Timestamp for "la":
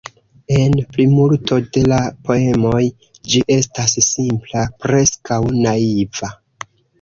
1.91-1.99